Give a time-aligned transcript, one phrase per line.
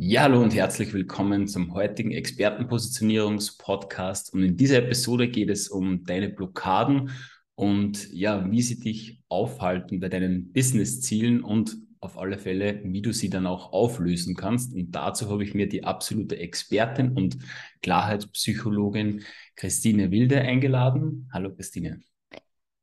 [0.00, 4.32] Ja, hallo und herzlich willkommen zum heutigen Expertenpositionierungspodcast.
[4.32, 7.10] Und in dieser Episode geht es um deine Blockaden
[7.56, 13.12] und ja, wie sie dich aufhalten bei deinen Business-Zielen und auf alle Fälle, wie du
[13.12, 14.72] sie dann auch auflösen kannst.
[14.72, 17.38] Und dazu habe ich mir die absolute Expertin und
[17.82, 19.24] Klarheitspsychologin
[19.56, 21.28] Christine Wilde eingeladen.
[21.32, 22.02] Hallo Christine.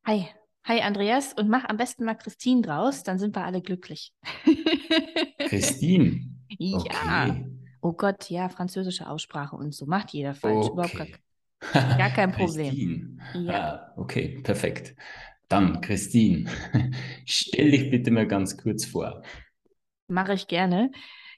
[0.03, 0.27] Hi.
[0.65, 4.13] Hi Andreas und mach am besten mal Christine draus, dann sind wir alle glücklich.
[5.47, 6.34] Christine.
[6.57, 6.77] Ja.
[6.79, 7.45] Okay.
[7.81, 9.85] Oh Gott, ja, französische Aussprache und so.
[9.85, 10.67] Macht jeder falsch.
[10.67, 11.15] Überhaupt gar, Okay.
[11.97, 13.19] gar kein Problem.
[13.33, 13.53] Ja.
[13.53, 14.95] Ah, okay, perfekt.
[15.47, 16.49] Dann, Christine,
[17.25, 19.21] stell dich bitte mal ganz kurz vor.
[20.07, 20.91] Mache ich gerne.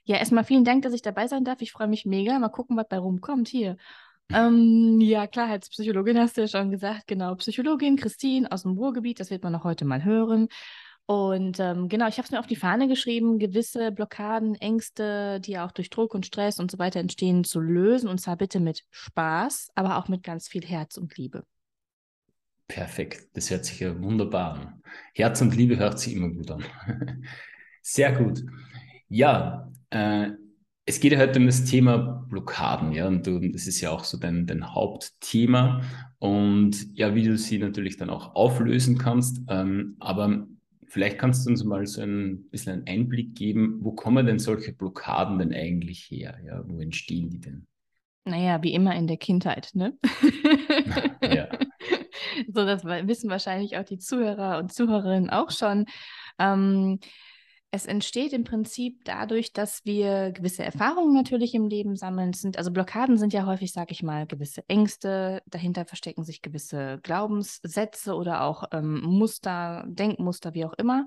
[0.04, 1.60] Ja, erstmal vielen Dank, dass ich dabei sein darf.
[1.60, 2.38] Ich freue mich mega.
[2.38, 3.76] Mal gucken, was bei rumkommt hier.
[4.30, 7.06] Ähm, ja, Klarheitspsychologin hast du ja schon gesagt.
[7.06, 9.20] Genau, Psychologin Christine aus dem Ruhrgebiet.
[9.20, 10.48] Das wird man auch heute mal hören.
[11.10, 15.58] Und ähm, genau, ich habe es mir auf die Fahne geschrieben, gewisse Blockaden, Ängste, die
[15.58, 18.10] auch durch Druck und Stress und so weiter entstehen, zu lösen.
[18.10, 21.44] Und zwar bitte mit Spaß, aber auch mit ganz viel Herz und Liebe.
[22.66, 24.82] Perfekt, das hört sich ja wunderbar an.
[25.14, 26.62] Herz und Liebe hört sich immer gut an.
[27.82, 28.44] Sehr gut.
[29.08, 30.32] Ja, äh,
[30.84, 34.04] es geht ja heute um das Thema Blockaden, ja, und du, das ist ja auch
[34.04, 35.80] so dein, dein Hauptthema
[36.18, 39.40] und ja, wie du sie natürlich dann auch auflösen kannst.
[39.48, 40.46] Ähm, aber
[40.88, 44.72] vielleicht kannst du uns mal so ein bisschen einen Einblick geben, wo kommen denn solche
[44.72, 46.38] Blockaden denn eigentlich her?
[46.44, 47.66] Ja, wo entstehen die denn?
[48.24, 49.96] Naja, wie immer in der Kindheit, ne?
[51.22, 51.48] Ja.
[52.46, 55.86] So, das wissen wahrscheinlich auch die Zuhörer und Zuhörerinnen auch schon.
[56.38, 57.00] Ähm,
[57.70, 62.32] es entsteht im Prinzip dadurch, dass wir gewisse Erfahrungen natürlich im Leben sammeln.
[62.32, 65.42] Sind, also Blockaden sind ja häufig, sage ich mal, gewisse Ängste.
[65.46, 71.04] Dahinter verstecken sich gewisse Glaubenssätze oder auch ähm, Muster, Denkmuster, wie auch immer.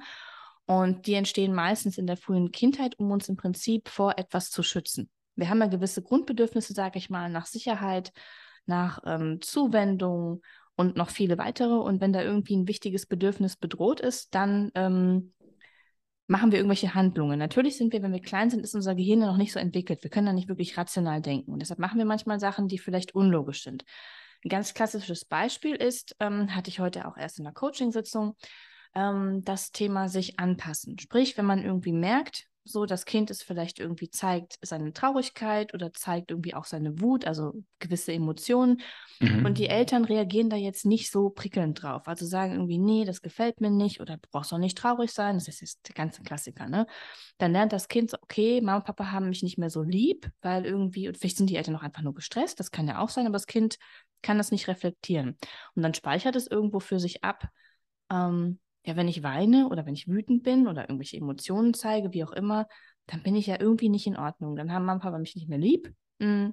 [0.67, 4.61] Und die entstehen meistens in der frühen Kindheit, um uns im Prinzip vor etwas zu
[4.61, 5.09] schützen.
[5.35, 8.11] Wir haben ja gewisse Grundbedürfnisse, sage ich mal, nach Sicherheit,
[8.67, 10.43] nach ähm, Zuwendung
[10.75, 11.73] und noch viele weitere.
[11.73, 15.33] Und wenn da irgendwie ein wichtiges Bedürfnis bedroht ist, dann ähm,
[16.27, 17.37] machen wir irgendwelche Handlungen.
[17.37, 20.03] Natürlich sind wir, wenn wir klein sind, ist unser Gehirn noch nicht so entwickelt.
[20.03, 21.51] Wir können da nicht wirklich rational denken.
[21.51, 23.83] Und deshalb machen wir manchmal Sachen, die vielleicht unlogisch sind.
[24.43, 28.35] Ein ganz klassisches Beispiel ist, ähm, hatte ich heute auch erst in der Coaching-Sitzung,
[28.95, 30.97] ähm, das Thema sich anpassen.
[30.99, 35.91] Sprich, wenn man irgendwie merkt, so das Kind es vielleicht irgendwie zeigt seine Traurigkeit oder
[35.93, 38.81] zeigt irgendwie auch seine Wut, also gewisse Emotionen.
[39.19, 39.45] Mhm.
[39.45, 42.07] Und die Eltern reagieren da jetzt nicht so prickelnd drauf.
[42.07, 45.35] Also sagen irgendwie, nee, das gefällt mir nicht oder du brauchst doch nicht traurig sein.
[45.35, 46.85] Das ist jetzt der ganze Klassiker, ne?
[47.37, 50.29] Dann lernt das Kind so, okay, Mama und Papa haben mich nicht mehr so lieb,
[50.41, 53.09] weil irgendwie, und vielleicht sind die Eltern auch einfach nur gestresst, das kann ja auch
[53.09, 53.77] sein, aber das Kind
[54.21, 55.37] kann das nicht reflektieren.
[55.75, 57.47] Und dann speichert es irgendwo für sich ab,
[58.11, 62.23] ähm, ja, wenn ich weine oder wenn ich wütend bin oder irgendwelche Emotionen zeige, wie
[62.23, 62.67] auch immer,
[63.07, 64.55] dann bin ich ja irgendwie nicht in Ordnung.
[64.55, 65.93] Dann haben Mama und Papa mich nicht mehr lieb.
[66.19, 66.49] Mm,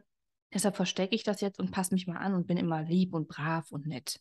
[0.52, 3.28] Deshalb verstecke ich das jetzt und passe mich mal an und bin immer lieb und
[3.28, 4.20] brav und nett.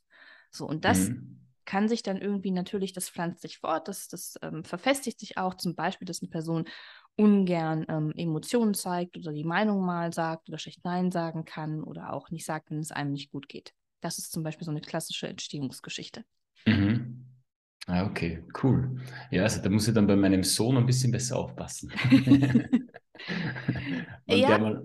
[0.51, 1.39] So, und das Mhm.
[1.65, 5.53] kann sich dann irgendwie natürlich, das pflanzt sich fort, das, das ähm, verfestigt sich auch.
[5.55, 6.65] Zum Beispiel, dass eine Person
[7.15, 12.13] ungern ähm, Emotionen zeigt oder die Meinung mal sagt oder schlecht Nein sagen kann oder
[12.13, 13.73] auch nicht sagt, wenn es einem nicht gut geht.
[14.01, 16.23] Das ist zum Beispiel so eine klassische Entstehungsgeschichte.
[16.65, 17.26] Mhm.
[17.87, 18.99] Ah, okay, cool.
[19.31, 21.91] Ja, also da muss ich dann bei meinem Sohn ein bisschen besser aufpassen.
[24.27, 24.57] Ja.
[24.59, 24.83] mal,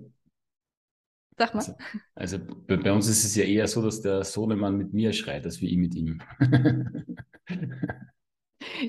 [1.38, 1.60] Sag mal.
[1.60, 1.74] also,
[2.14, 5.44] also bei, bei uns ist es ja eher so, dass der Sohnemann mit mir schreit,
[5.44, 6.20] als wie ich mit ihm.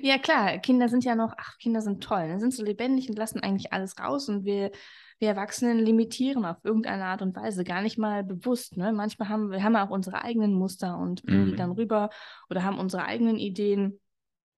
[0.02, 2.40] Ja, klar, Kinder sind ja noch, ach, Kinder sind toll, ne?
[2.40, 4.72] sind so lebendig und lassen eigentlich alles raus und wir,
[5.19, 8.78] wir Erwachsenen limitieren auf irgendeine Art und Weise, gar nicht mal bewusst.
[8.78, 8.94] Ne?
[8.94, 11.57] Manchmal haben wir haben auch unsere eigenen Muster und bringen die Mhm.
[11.57, 12.09] dann rüber
[12.50, 14.00] oder haben unsere eigenen Ideen.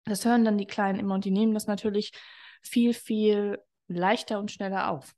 [0.06, 2.12] Das hören dann die Kleinen immer und die nehmen das natürlich
[2.62, 5.14] viel, viel leichter und schneller auf.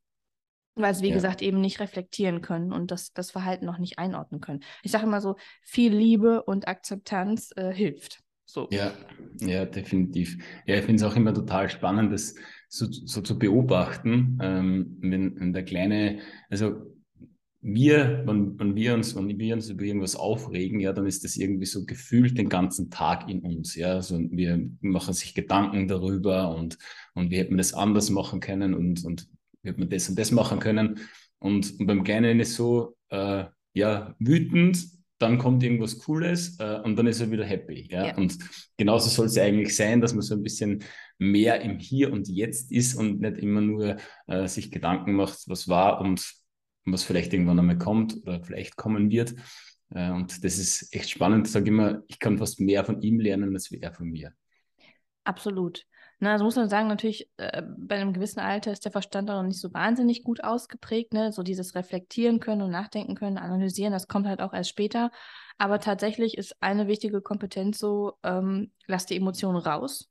[0.76, 1.14] Weil sie, wie Ja.
[1.14, 4.62] gesagt, eben nicht reflektieren können und das, das Verhalten noch nicht einordnen können.
[4.84, 8.22] Ich sage immer so, viel Liebe und Akzeptanz äh, hilft.
[8.46, 8.68] So.
[8.72, 8.92] Ja,
[9.40, 10.38] ja, definitiv.
[10.66, 12.36] Ja, ich finde es auch immer total spannend, das
[12.68, 16.20] so, so zu beobachten, ähm, wenn, wenn der Kleine,
[16.50, 16.95] also
[17.68, 21.36] wir, wenn, wenn wir uns, wenn wir uns über irgendwas aufregen, ja, dann ist das
[21.36, 23.94] irgendwie so gefühlt den ganzen Tag in uns, ja.
[23.94, 26.78] Also wir machen sich Gedanken darüber und,
[27.16, 29.28] und wie hätte man das anders machen können und, und
[29.64, 31.00] wie hätte man das und das machen können.
[31.40, 34.86] Und, und beim Kleinen ist so, äh, ja, wütend,
[35.18, 38.08] dann kommt irgendwas Cooles äh, und dann ist er wieder happy, ja.
[38.08, 38.18] Ja.
[38.18, 38.38] Und
[38.78, 40.84] genauso soll es ja eigentlich sein, dass man so ein bisschen
[41.18, 43.98] mehr im Hier und Jetzt ist und nicht immer nur
[44.28, 46.45] äh, sich Gedanken macht, was war und
[46.86, 49.36] was vielleicht irgendwann einmal kommt oder vielleicht kommen wird.
[49.90, 51.48] Äh, und das ist echt spannend.
[51.48, 54.34] Ich sage immer, ich kann fast mehr von ihm lernen, als er von mir.
[55.24, 55.86] Absolut.
[56.20, 59.36] Na, also muss man sagen, natürlich, äh, bei einem gewissen Alter ist der Verstand auch
[59.36, 61.34] noch nicht so wahnsinnig gut ausgeprägt, ne?
[61.34, 65.12] So dieses Reflektieren können und nachdenken können, analysieren, das kommt halt auch erst später.
[65.58, 70.10] Aber tatsächlich ist eine wichtige Kompetenz so, ähm, lass die Emotionen raus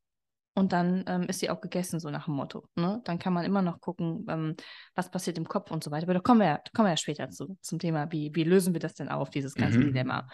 [0.55, 2.69] und dann ähm, ist sie auch gegessen, so nach dem Motto.
[2.77, 3.01] Ne?
[3.05, 4.57] Dann kann man immer noch gucken, ähm,
[4.95, 6.05] was passiert im Kopf und so weiter.
[6.05, 8.73] Aber da kommen wir, da kommen wir ja später zu, zum Thema, wie, wie lösen
[8.73, 9.87] wir das denn auf, dieses ganze mhm.
[9.87, 10.29] Dilemma.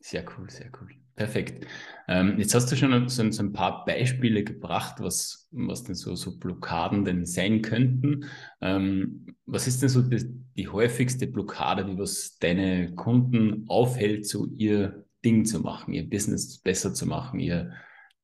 [0.00, 0.90] Sehr cool, sehr cool.
[1.14, 1.66] Perfekt.
[2.08, 6.14] Ähm, jetzt hast du schon so, so, ein paar Beispiele gebracht, was, was denn so,
[6.14, 8.26] so Blockaden denn sein könnten.
[8.60, 10.24] Ähm, was ist denn so die,
[10.56, 16.58] die, häufigste Blockade, die was deine Kunden aufhält, so ihr Ding zu machen, ihr Business
[16.58, 17.72] besser zu machen, ihr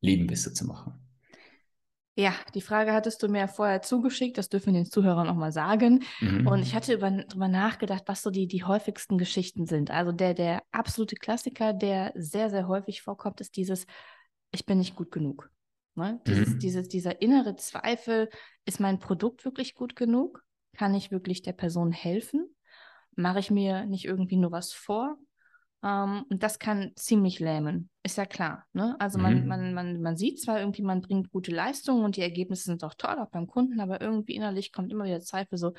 [0.03, 1.03] Leben besser zu machen?
[2.15, 5.53] Ja, die Frage hattest du mir vorher zugeschickt, das dürfen wir den Zuhörern auch mal
[5.53, 6.05] sagen.
[6.21, 6.47] Mhm.
[6.47, 9.91] Und ich hatte über, darüber nachgedacht, was so die, die häufigsten Geschichten sind.
[9.91, 13.87] Also der, der absolute Klassiker, der sehr, sehr häufig vorkommt, ist dieses,
[14.51, 15.51] ich bin nicht gut genug.
[15.95, 16.21] Ne?
[16.27, 16.59] Dieses, mhm.
[16.59, 18.29] dieses, dieser innere Zweifel,
[18.67, 20.45] ist mein Produkt wirklich gut genug?
[20.77, 22.55] Kann ich wirklich der Person helfen?
[23.15, 25.17] Mache ich mir nicht irgendwie nur was vor?
[25.83, 28.65] Ähm, und das kann ziemlich lähmen, ist ja klar.
[28.73, 28.97] Ne?
[28.99, 29.23] Also mhm.
[29.23, 32.85] man, man, man, man sieht zwar irgendwie, man bringt gute Leistungen und die Ergebnisse sind
[32.85, 35.73] auch toll, auch beim Kunden, aber irgendwie innerlich kommt immer wieder Zweifel so,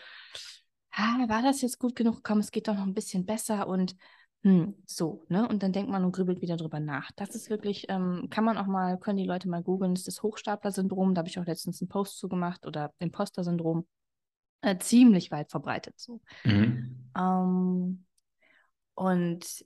[0.91, 2.23] ah, war das jetzt gut genug?
[2.23, 3.95] Komm, es geht doch noch ein bisschen besser und
[4.43, 5.47] hm, so, ne?
[5.47, 7.11] Und dann denkt man und grübelt wieder drüber nach.
[7.15, 10.21] Das ist wirklich, ähm, kann man auch mal, können die Leute mal googeln, ist das
[10.21, 13.87] Hochstapler-Syndrom, da habe ich auch letztens einen Post zu gemacht oder Imposter-Syndrom.
[14.59, 16.19] Äh, ziemlich weit verbreitet so.
[16.43, 17.09] Mhm.
[17.17, 18.05] Ähm,
[18.95, 19.65] und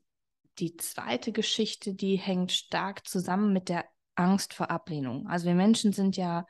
[0.60, 5.28] die zweite Geschichte, die hängt stark zusammen mit der Angst vor Ablehnung.
[5.28, 6.46] Also wir Menschen sind ja,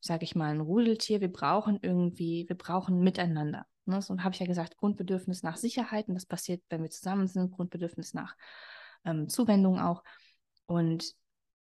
[0.00, 1.20] sage ich mal, ein Rudeltier.
[1.20, 3.66] Wir brauchen irgendwie, wir brauchen Miteinander.
[3.84, 4.00] Ne?
[4.00, 6.08] So habe ich ja gesagt, Grundbedürfnis nach Sicherheit.
[6.08, 8.34] Und das passiert, wenn wir zusammen sind, Grundbedürfnis nach
[9.04, 10.02] ähm, Zuwendung auch.
[10.66, 11.14] Und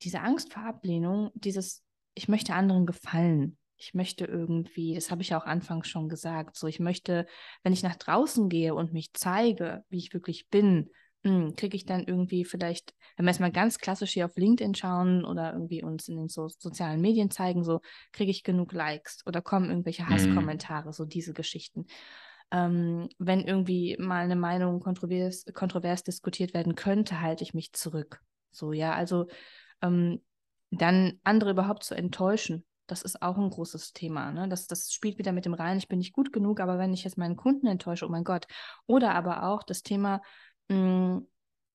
[0.02, 1.82] diese Angst vor Ablehnung, dieses,
[2.14, 3.58] ich möchte anderen gefallen.
[3.76, 7.26] Ich möchte irgendwie, das habe ich ja auch anfangs schon gesagt, so ich möchte,
[7.62, 10.90] wenn ich nach draußen gehe und mich zeige, wie ich wirklich bin,
[11.22, 15.24] kriege ich dann irgendwie vielleicht, wenn wir jetzt mal ganz klassisch hier auf LinkedIn schauen
[15.24, 17.80] oder irgendwie uns in den so sozialen Medien zeigen, so
[18.12, 20.10] kriege ich genug Likes oder kommen irgendwelche mhm.
[20.10, 20.92] Hasskommentare, mhm.
[20.92, 21.86] so diese Geschichten.
[22.50, 28.20] Ähm, wenn irgendwie mal eine Meinung kontrovers, kontrovers diskutiert werden könnte, halte ich mich zurück.
[28.50, 29.26] So, ja, also
[29.82, 30.22] ähm,
[30.70, 34.32] dann andere überhaupt zu enttäuschen, das ist auch ein großes Thema.
[34.32, 34.48] Ne?
[34.48, 37.04] Das, das spielt wieder mit dem rein, ich bin nicht gut genug, aber wenn ich
[37.04, 38.46] jetzt meinen Kunden enttäusche, oh mein Gott.
[38.86, 40.22] Oder aber auch das Thema,
[40.68, 41.26] hm,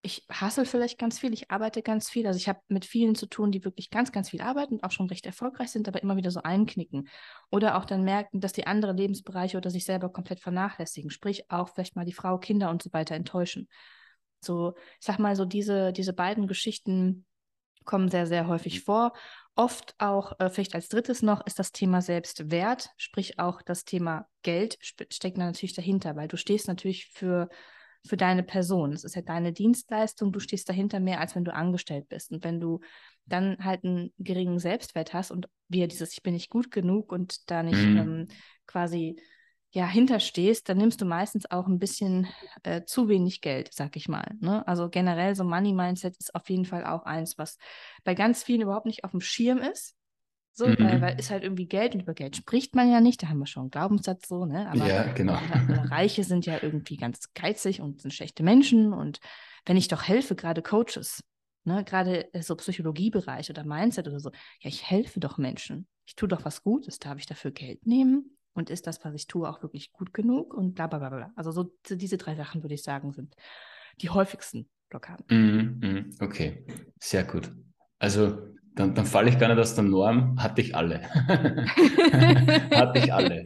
[0.06, 2.28] ich hassel vielleicht ganz viel, ich arbeite ganz viel.
[2.28, 4.92] Also ich habe mit vielen zu tun, die wirklich ganz, ganz viel arbeiten und auch
[4.92, 7.08] schon recht erfolgreich sind, aber immer wieder so einknicken.
[7.50, 11.10] Oder auch dann merken, dass die andere Lebensbereiche oder sich selber komplett vernachlässigen.
[11.10, 13.70] Sprich auch vielleicht mal die Frau, Kinder und so weiter enttäuschen.
[14.42, 17.26] So, ich sag mal so, diese, diese beiden Geschichten
[17.86, 19.14] kommen sehr, sehr häufig vor.
[19.56, 24.28] Oft auch, äh, vielleicht als drittes noch, ist das Thema Selbstwert, sprich auch das Thema
[24.42, 27.48] Geld steckt natürlich dahinter, weil du stehst natürlich für
[28.06, 28.92] für deine Person.
[28.92, 32.32] Es ist ja deine Dienstleistung, du stehst dahinter mehr, als wenn du angestellt bist.
[32.32, 32.82] Und wenn du
[33.26, 37.50] dann halt einen geringen Selbstwert hast und wieder dieses, ich bin nicht gut genug und
[37.50, 37.98] da nicht mhm.
[37.98, 38.28] ähm,
[38.68, 39.16] quasi
[39.72, 42.28] ja, hinterstehst, dann nimmst du meistens auch ein bisschen
[42.62, 44.36] äh, zu wenig Geld, sag ich mal.
[44.40, 44.68] Ne?
[44.68, 47.58] Also generell so Money Mindset ist auf jeden Fall auch eins, was
[48.04, 49.96] bei ganz vielen überhaupt nicht auf dem Schirm ist.
[50.56, 50.78] So, mhm.
[50.80, 53.40] weil, weil ist halt irgendwie Geld und über Geld spricht man ja nicht, da haben
[53.40, 54.70] wir schon einen Glaubenssatz so, ne?
[54.70, 55.38] Aber ja, genau.
[55.90, 58.94] Reiche sind ja irgendwie ganz geizig und sind schlechte Menschen.
[58.94, 59.20] Und
[59.66, 61.24] wenn ich doch helfe, gerade Coaches,
[61.64, 64.30] ne, gerade so Psychologiebereich oder Mindset oder so,
[64.60, 65.88] ja, ich helfe doch Menschen.
[66.06, 68.38] Ich tue doch was Gutes, darf ich dafür Geld nehmen?
[68.54, 70.54] Und ist das, was ich tue, auch wirklich gut genug?
[70.54, 71.32] Und bla bla bla bla.
[71.36, 73.36] Also so diese drei Sachen, würde ich sagen, sind
[74.02, 75.26] die häufigsten Blockaden.
[75.30, 76.64] Mm, mm, okay,
[77.00, 77.52] sehr gut.
[77.98, 81.02] Also dann, dann falle ich gar nicht aus der Norm, hatte ich alle.
[82.72, 83.46] hatte ich alle.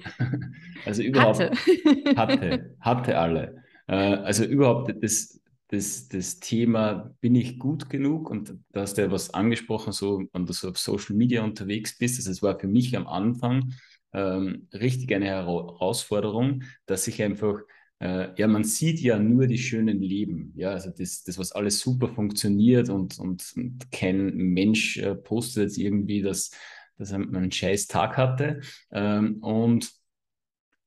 [0.86, 1.39] Also überhaupt.
[1.39, 2.15] Hatte.
[2.15, 3.63] hatte, hatte alle.
[3.88, 8.29] Äh, also überhaupt das, das, das Thema, bin ich gut genug?
[8.29, 11.98] Und da hast du ja was angesprochen, so, wenn du so auf Social Media unterwegs
[11.98, 12.19] bist.
[12.19, 13.74] Also es war für mich am Anfang
[14.13, 17.60] ähm, richtig eine Herausforderung, dass ich einfach
[17.99, 20.53] äh, ja, man sieht ja nur die schönen Leben.
[20.55, 25.63] Ja, also das, das was alles super funktioniert und, und, und kein Mensch äh, postet
[25.63, 26.51] jetzt irgendwie, dass,
[26.97, 28.61] dass er einen scheiß Tag hatte.
[28.91, 29.91] Ähm, und,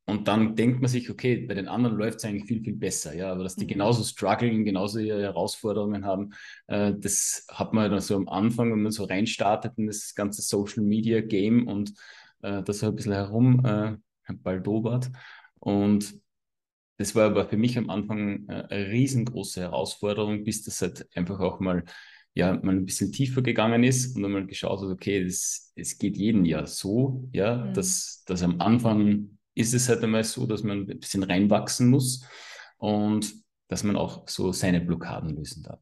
[0.06, 3.14] und dann denkt man sich, okay, bei den anderen läuft es eigentlich viel, viel besser.
[3.14, 3.70] Ja, aber dass die mhm.
[3.70, 6.30] genauso strugglen, genauso ihre Herausforderungen haben,
[6.68, 10.42] äh, das hat man dann so am Anfang, wenn man so reinstartet in das ganze
[10.42, 11.92] Social Media Game und
[12.42, 15.10] äh, das so ein bisschen herum äh, baldobert.
[15.58, 16.20] Und
[17.00, 21.40] das war aber für mich am Anfang äh, eine riesengroße Herausforderung, bis das halt einfach
[21.40, 21.82] auch mal
[22.34, 25.96] ja, man ein bisschen tiefer gegangen ist und dann mal geschaut hat, okay, das, es
[25.96, 27.72] geht jeden Jahr so, ja, mhm.
[27.72, 32.22] dass, dass am Anfang ist es halt einmal so, dass man ein bisschen reinwachsen muss
[32.76, 33.32] und
[33.68, 35.80] dass man auch so seine Blockaden lösen darf.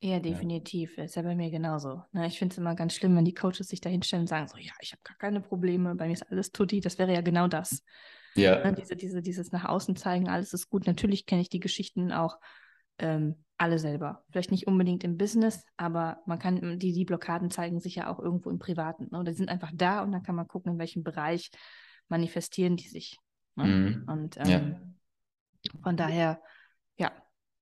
[0.00, 0.96] Ja, definitiv.
[0.96, 1.04] Ja.
[1.04, 2.02] Ist ja bei mir genauso.
[2.12, 2.26] Ne?
[2.26, 4.56] Ich finde es immer ganz schlimm, wenn die Coaches sich da hinstellen und sagen, so,
[4.56, 6.80] ja, ich habe gar keine Probleme, bei mir ist alles tutti.
[6.80, 7.84] Das wäre ja genau das.
[8.36, 8.62] Ja.
[8.64, 8.74] Ne?
[8.74, 10.86] Diese, diese, dieses nach außen zeigen, alles ist gut.
[10.86, 12.38] Natürlich kenne ich die Geschichten auch
[12.98, 14.24] ähm, alle selber.
[14.30, 18.18] Vielleicht nicht unbedingt im Business, aber man kann, die, die Blockaden zeigen sich ja auch
[18.18, 19.08] irgendwo im Privaten.
[19.10, 19.24] Ne?
[19.24, 21.50] Die sind einfach da und dann kann man gucken, in welchem Bereich
[22.08, 23.18] manifestieren die sich.
[23.54, 23.64] Ne?
[23.64, 24.04] Mhm.
[24.06, 24.46] Und ähm,
[25.62, 25.72] ja.
[25.82, 26.40] von daher,
[26.98, 27.12] ja,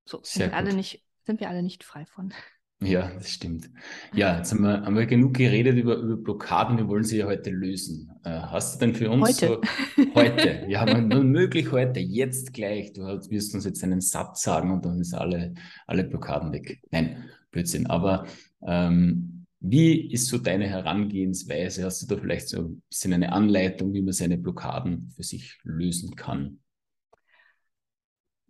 [0.05, 2.33] so sind wir alle nicht, sind wir alle nicht frei von.
[2.81, 3.69] Ja, das stimmt.
[4.13, 6.77] Ja, jetzt haben wir, haben wir genug geredet über, über Blockaden.
[6.77, 8.11] Wir wollen sie ja heute lösen.
[8.23, 9.61] Äh, hast du denn für uns heute?
[9.95, 10.65] So, heute?
[10.67, 12.91] Ja, wenn möglich heute, jetzt gleich.
[12.91, 15.53] Du wirst uns jetzt einen Satz sagen und dann ist alle,
[15.87, 16.81] alle Blockaden weg.
[16.91, 17.87] Nein, Blödsinn.
[17.87, 18.27] Aber
[18.67, 21.85] ähm, wie ist so deine Herangehensweise?
[21.85, 25.57] Hast du da vielleicht so ein bisschen eine Anleitung, wie man seine Blockaden für sich
[25.63, 26.59] lösen kann?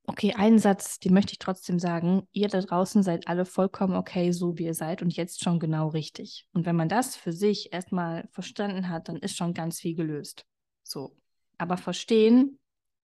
[0.07, 2.27] Okay, einen Satz, den möchte ich trotzdem sagen.
[2.31, 5.87] Ihr da draußen seid alle vollkommen okay, so wie ihr seid und jetzt schon genau
[5.89, 6.47] richtig.
[6.53, 10.45] Und wenn man das für sich erstmal verstanden hat, dann ist schon ganz viel gelöst.
[10.83, 11.15] So.
[11.57, 12.59] Aber verstehen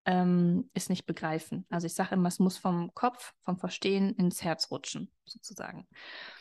[0.05, 1.65] ähm, ist nicht begreifen.
[1.69, 5.87] Also ich sage immer, es muss vom Kopf, vom Verstehen ins Herz rutschen, sozusagen.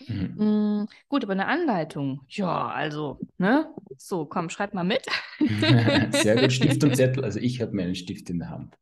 [0.07, 0.35] Mhm.
[0.37, 3.73] Mhm, gut, aber eine Anleitung, ja, also, ne?
[3.97, 5.05] So, komm, schreib mal mit.
[6.13, 7.25] Sehr gut, Stift und Zettel.
[7.25, 8.77] Also ich habe meinen Stift in der Hand.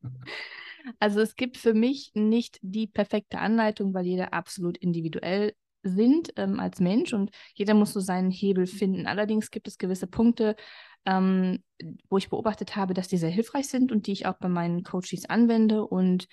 [0.98, 6.60] Also es gibt für mich nicht die perfekte Anleitung, weil jeder absolut individuell sind ähm,
[6.60, 9.06] als Mensch und jeder muss so seinen Hebel finden.
[9.06, 10.56] Allerdings gibt es gewisse Punkte,
[11.06, 11.62] ähm,
[12.08, 14.82] wo ich beobachtet habe, dass die sehr hilfreich sind und die ich auch bei meinen
[14.82, 16.26] Coaches anwende und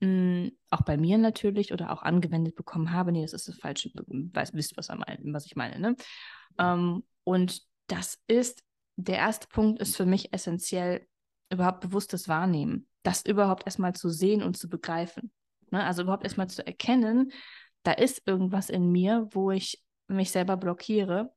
[0.00, 3.12] mh, mm, auch bei mir natürlich oder auch angewendet bekommen habe.
[3.12, 3.90] Nee, das ist das Falsche.
[3.94, 5.78] Weiß, wisst, was, was ich meine.
[5.78, 5.96] Ne?
[6.58, 8.62] Ähm, und das ist,
[8.96, 11.06] der erste Punkt ist für mich essentiell,
[11.50, 15.32] überhaupt bewusstes Wahrnehmen das überhaupt erstmal zu sehen und zu begreifen.
[15.70, 15.82] Ne?
[15.82, 17.32] Also überhaupt erstmal zu erkennen,
[17.82, 21.32] da ist irgendwas in mir, wo ich mich selber blockiere.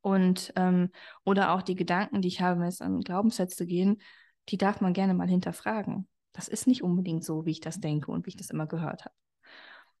[0.00, 0.90] Und ähm,
[1.24, 4.00] oder auch die Gedanken, die ich habe, wenn es an Glaubenssätze gehen,
[4.48, 6.06] die darf man gerne mal hinterfragen.
[6.32, 9.04] Das ist nicht unbedingt so, wie ich das denke und wie ich das immer gehört
[9.04, 9.14] habe.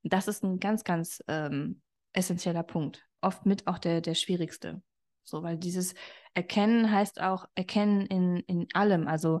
[0.04, 3.04] Das ist ein ganz, ganz ähm, essentieller Punkt.
[3.20, 4.82] Oft mit auch der, der schwierigste.
[5.24, 5.94] So, weil dieses
[6.34, 9.08] Erkennen heißt auch Erkennen in, in allem.
[9.08, 9.40] Also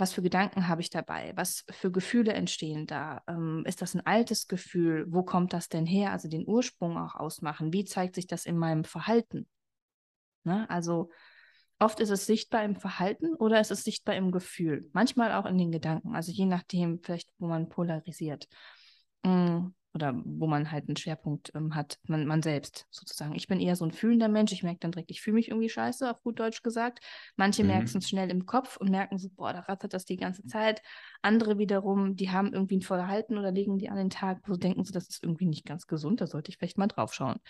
[0.00, 1.32] was für Gedanken habe ich dabei?
[1.36, 3.22] Was für Gefühle entstehen da?
[3.28, 5.06] Ähm, ist das ein altes Gefühl?
[5.08, 6.12] Wo kommt das denn her?
[6.12, 7.72] Also den Ursprung auch ausmachen.
[7.72, 9.46] Wie zeigt sich das in meinem Verhalten?
[10.44, 10.68] Ne?
[10.70, 11.10] Also
[11.78, 14.88] oft ist es sichtbar im Verhalten oder ist es sichtbar im Gefühl.
[14.92, 16.14] Manchmal auch in den Gedanken.
[16.14, 18.48] Also je nachdem, vielleicht, wo man polarisiert.
[19.24, 23.34] Mhm oder wo man halt einen Schwerpunkt ähm, hat, man, man selbst sozusagen.
[23.34, 25.68] Ich bin eher so ein fühlender Mensch, ich merke dann direkt, ich fühle mich irgendwie
[25.68, 27.00] scheiße, auf gut Deutsch gesagt.
[27.36, 27.68] Manche mhm.
[27.68, 30.80] merken es schnell im Kopf und merken so, boah, da rattert das die ganze Zeit.
[31.22, 34.84] Andere wiederum, die haben irgendwie ein Verhalten oder legen die an den Tag, wo denken
[34.84, 37.40] sie, das ist irgendwie nicht ganz gesund, da sollte ich vielleicht mal drauf schauen.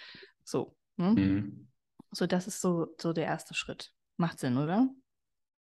[0.43, 0.75] So.
[0.97, 1.11] Ne?
[1.11, 1.69] Mhm.
[2.13, 3.93] So, das ist so, so der erste Schritt.
[4.17, 4.89] Macht Sinn, oder?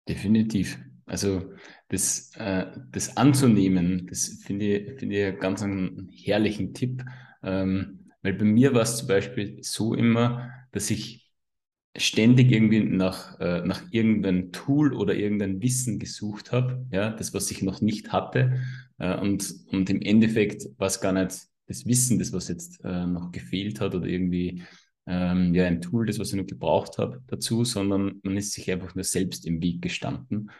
[0.08, 0.78] Definitiv.
[1.06, 1.52] Also
[1.88, 7.04] das, äh, das anzunehmen, das finde ich, find ich ganz einen herrlichen Tipp.
[7.42, 11.30] Ähm, weil bei mir war es zum Beispiel so immer, dass ich
[11.96, 17.50] ständig irgendwie nach, äh, nach irgendeinem Tool oder irgendein Wissen gesucht habe, ja, das, was
[17.50, 18.60] ich noch nicht hatte.
[18.98, 23.06] Äh, und, und im Endeffekt war es gar nicht das Wissen, das was jetzt äh,
[23.06, 24.62] noch gefehlt hat oder irgendwie
[25.06, 28.70] ähm, ja, ein Tool, das was ich noch gebraucht habe dazu, sondern man ist sich
[28.70, 30.50] einfach nur selbst im Weg gestanden.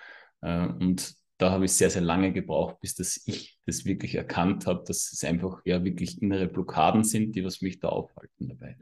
[0.41, 4.67] Äh, und da habe ich sehr, sehr lange gebraucht, bis dass ich das wirklich erkannt
[4.67, 8.79] habe, dass es einfach ja wirklich innere Blockaden sind, die was mich da aufhalten dabei.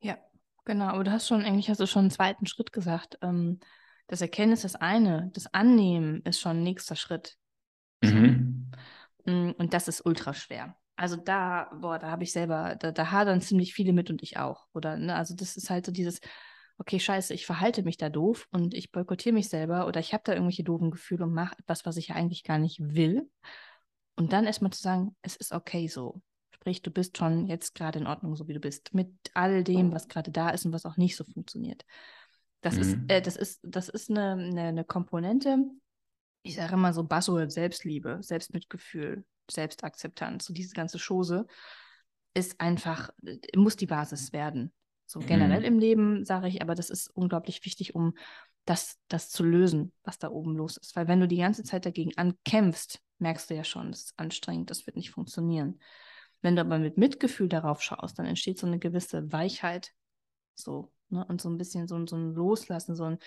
[0.00, 0.16] Ja,
[0.64, 0.86] genau.
[0.86, 3.18] Aber du hast schon, eigentlich hast du schon einen zweiten Schritt gesagt.
[3.20, 3.58] Ähm,
[4.06, 7.36] das Erkennen ist das eine, das Annehmen ist schon ein nächster Schritt.
[8.02, 8.70] Mhm.
[9.26, 13.12] Mm, und das ist ultra schwer also da, boah, da habe ich selber, da, da
[13.12, 14.66] hadern ziemlich viele mit und ich auch.
[14.74, 16.20] Oder, ne, also das ist halt so dieses,
[16.76, 20.24] okay, scheiße, ich verhalte mich da doof und ich boykottiere mich selber oder ich habe
[20.24, 23.30] da irgendwelche doofen Gefühle und mache etwas, was ich ja eigentlich gar nicht will.
[24.16, 26.20] Und dann erstmal zu sagen, es ist okay so.
[26.50, 29.92] Sprich, du bist schon jetzt gerade in Ordnung, so wie du bist, mit all dem,
[29.92, 31.84] was gerade da ist und was auch nicht so funktioniert.
[32.60, 32.80] Das mhm.
[32.80, 35.58] ist, äh, das ist, das ist eine, eine, eine Komponente,
[36.42, 41.46] ich sage immer so Buzzword Selbstliebe, Selbstmitgefühl, Selbstakzeptanz, so diese ganze Chose
[42.34, 43.10] ist einfach,
[43.56, 44.72] muss die Basis werden.
[45.06, 45.66] So generell mhm.
[45.66, 48.14] im Leben sage ich, aber das ist unglaublich wichtig, um
[48.66, 50.94] das, das zu lösen, was da oben los ist.
[50.94, 54.70] Weil wenn du die ganze Zeit dagegen ankämpfst, merkst du ja schon, das ist anstrengend,
[54.70, 55.80] das wird nicht funktionieren.
[56.42, 59.92] Wenn du aber mit Mitgefühl darauf schaust, dann entsteht so eine gewisse Weichheit,
[60.54, 61.24] so, ne?
[61.24, 63.18] Und so ein bisschen so, so ein Loslassen, so ein,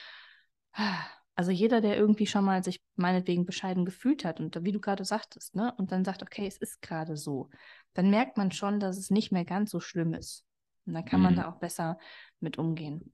[1.35, 5.05] also jeder, der irgendwie schon mal sich meinetwegen bescheiden gefühlt hat und wie du gerade
[5.05, 7.49] sagtest, ne, und dann sagt, okay, es ist gerade so,
[7.93, 10.45] dann merkt man schon, dass es nicht mehr ganz so schlimm ist.
[10.85, 11.25] Und dann kann mhm.
[11.25, 11.97] man da auch besser
[12.39, 13.11] mit umgehen.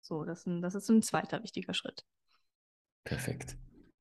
[0.00, 2.04] So, das, das ist ein zweiter wichtiger Schritt.
[3.04, 3.56] Perfekt.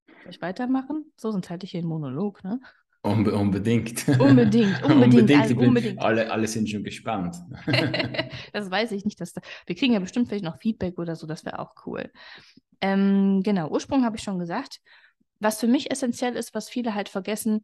[0.08, 1.12] Soll ich weitermachen?
[1.18, 2.60] So, sonst halte ich hier einen Monolog, ne?
[3.02, 4.08] Unbe unbedingt.
[4.20, 5.16] Unbedingt, unbedingt.
[5.16, 5.58] unbedingt.
[5.58, 6.02] unbedingt.
[6.02, 7.36] Alle, alle sind schon gespannt.
[8.54, 9.22] das weiß ich nicht.
[9.22, 12.12] Dass da, wir kriegen ja bestimmt vielleicht noch Feedback oder so, das wäre auch cool.
[12.82, 14.80] Ähm, genau, Ursprung habe ich schon gesagt.
[15.40, 17.64] Was für mich essentiell ist, was viele halt vergessen,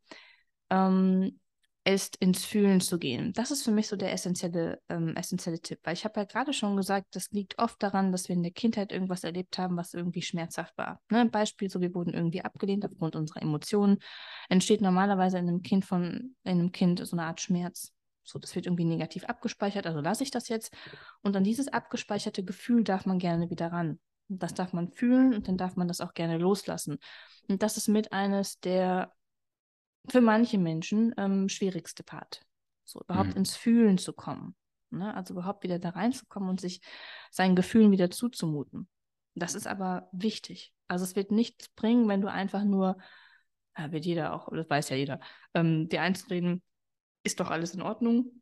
[0.69, 1.39] ähm,
[1.85, 3.33] ist, ins Fühlen zu gehen.
[3.33, 6.53] Das ist für mich so der essentielle, ähm, essentielle Tipp, weil ich habe ja gerade
[6.53, 9.93] schon gesagt, das liegt oft daran, dass wir in der Kindheit irgendwas erlebt haben, was
[9.93, 11.01] irgendwie schmerzhaft war.
[11.09, 11.25] Ne?
[11.25, 13.99] Beispiel, so wir wurden irgendwie abgelehnt aufgrund unserer Emotionen,
[14.47, 17.91] entsteht normalerweise in einem Kind von, in einem Kind so eine Art Schmerz.
[18.23, 20.73] So, das wird irgendwie negativ abgespeichert, also lasse ich das jetzt.
[21.21, 23.99] Und an dieses abgespeicherte Gefühl darf man gerne wieder ran.
[24.29, 26.99] Das darf man fühlen und dann darf man das auch gerne loslassen.
[27.49, 29.11] Und das ist mit eines der
[30.07, 32.41] für manche Menschen ähm, schwierigste Part.
[32.83, 33.37] So überhaupt mhm.
[33.37, 34.55] ins Fühlen zu kommen.
[34.89, 35.13] Ne?
[35.15, 36.81] Also überhaupt wieder da reinzukommen und sich
[37.31, 38.87] seinen Gefühlen wieder zuzumuten.
[39.35, 40.73] Das ist aber wichtig.
[40.87, 42.97] Also es wird nichts bringen, wenn du einfach nur,
[43.77, 45.19] ja, wird jeder auch, das weiß ja jeder,
[45.53, 46.61] ähm, dir einzureden,
[47.23, 48.41] ist doch alles in Ordnung.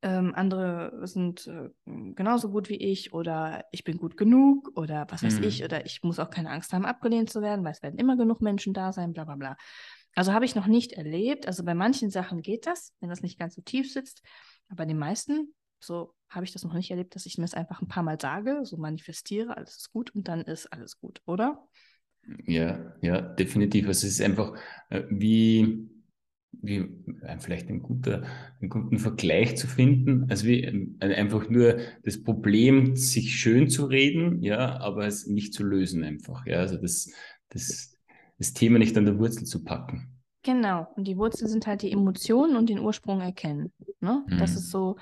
[0.00, 5.24] Ähm, andere sind äh, genauso gut wie ich oder ich bin gut genug oder was
[5.24, 5.42] weiß mhm.
[5.44, 8.16] ich oder ich muss auch keine Angst haben, abgelehnt zu werden, weil es werden immer
[8.16, 9.56] genug Menschen da sein, bla bla bla.
[10.18, 11.46] Also habe ich noch nicht erlebt.
[11.46, 14.20] Also bei manchen Sachen geht das, wenn das nicht ganz so tief sitzt.
[14.66, 17.54] Aber bei den meisten, so habe ich das noch nicht erlebt, dass ich mir das
[17.54, 21.22] einfach ein paar Mal sage, so manifestiere, alles ist gut und dann ist alles gut,
[21.24, 21.68] oder?
[22.44, 23.86] Ja, ja, definitiv.
[23.86, 24.58] Es ist einfach
[24.90, 25.88] äh, wie,
[26.50, 26.78] wie
[27.22, 28.24] äh, vielleicht ein guter,
[28.60, 33.86] einen guten Vergleich zu finden, also wie äh, einfach nur das Problem sich schön zu
[33.86, 36.44] reden, ja, aber es nicht zu lösen einfach.
[36.44, 37.08] Ja, also das,
[37.50, 37.97] das,
[38.38, 40.18] das Thema nicht an der Wurzel zu packen.
[40.42, 40.86] Genau.
[40.96, 43.72] Und die Wurzel sind halt die Emotionen und den Ursprung erkennen.
[44.00, 44.24] Ne?
[44.26, 44.38] Mhm.
[44.38, 44.96] Das ist so,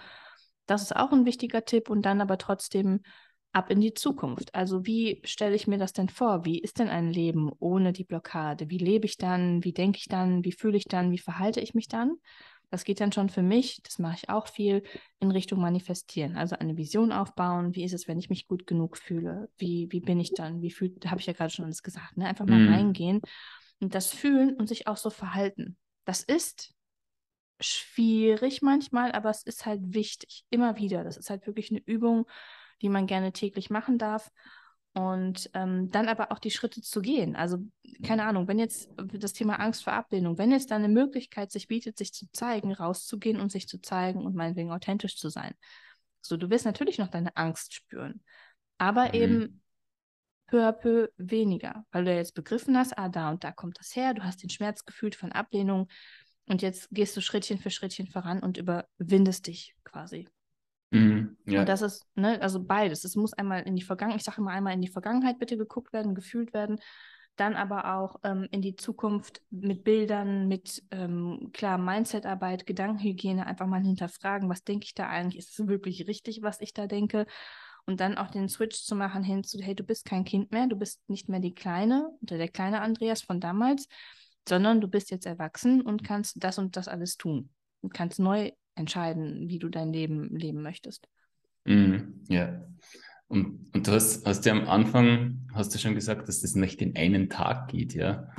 [0.67, 3.01] das ist auch ein wichtiger Tipp und dann aber trotzdem
[3.53, 4.55] ab in die Zukunft.
[4.55, 6.45] Also wie stelle ich mir das denn vor?
[6.45, 8.71] Wie ist denn ein Leben ohne die Blockade?
[8.71, 9.65] Wie lebe ich dann?
[9.65, 10.45] Wie denke ich dann?
[10.45, 11.11] Wie fühle ich dann?
[11.11, 12.17] Wie verhalte ich mich dann?
[12.71, 14.83] Das geht dann schon für mich, das mache ich auch viel,
[15.21, 16.37] in Richtung Manifestieren.
[16.37, 17.75] Also eine Vision aufbauen.
[17.75, 19.49] Wie ist es, wenn ich mich gut genug fühle?
[19.57, 20.63] Wie, wie bin ich dann?
[20.63, 22.27] Wie fühlt, habe ich ja gerade schon alles gesagt, ne?
[22.27, 22.73] Einfach mal mm.
[22.73, 23.21] reingehen
[23.81, 25.77] und das fühlen und sich auch so verhalten.
[26.05, 26.75] Das ist
[27.61, 30.45] schwierig manchmal, aber es ist halt wichtig.
[30.51, 31.05] Immer wieder.
[31.05, 32.27] Das ist halt wirklich eine Übung,
[32.83, 34.31] die man gerne täglich machen darf.
[34.97, 37.37] Und ähm, dann aber auch die Schritte zu gehen.
[37.37, 37.59] Also,
[38.03, 41.69] keine Ahnung, wenn jetzt das Thema Angst vor Ablehnung, wenn jetzt da eine Möglichkeit sich
[41.69, 45.53] bietet, sich zu zeigen, rauszugehen und sich zu zeigen und meinetwegen authentisch zu sein.
[46.23, 48.23] So, du wirst natürlich noch deine Angst spüren,
[48.79, 49.15] aber mhm.
[49.15, 49.63] eben
[50.47, 53.79] peu à peu weniger, weil du ja jetzt begriffen hast, ah, da und da kommt
[53.79, 55.89] das her, du hast den Schmerz gefühlt von Ablehnung
[56.47, 60.27] und jetzt gehst du Schrittchen für Schrittchen voran und überwindest dich quasi.
[60.91, 61.61] Mhm, ja.
[61.61, 63.05] Und das ist, ne, also beides.
[63.05, 65.93] Es muss einmal in die Vergangenheit, ich sage immer einmal in die Vergangenheit bitte geguckt
[65.93, 66.79] werden, gefühlt werden,
[67.37, 73.67] dann aber auch ähm, in die Zukunft mit Bildern, mit ähm, klar Mindsetarbeit, Gedankenhygiene, einfach
[73.67, 77.27] mal hinterfragen, was denke ich da eigentlich, ist es wirklich richtig, was ich da denke?
[77.85, 80.67] Und dann auch den Switch zu machen hin zu, hey, du bist kein Kind mehr,
[80.67, 83.87] du bist nicht mehr die Kleine oder der kleine Andreas von damals,
[84.49, 87.51] sondern du bist jetzt erwachsen und kannst das und das alles tun
[87.83, 91.09] und kannst neu entscheiden, wie du dein Leben leben möchtest.
[91.65, 92.65] Mhm, ja.
[93.29, 96.81] Und, und du hast, hast ja am Anfang, hast du schon gesagt, dass das nicht
[96.81, 98.31] in einen Tag geht, ja.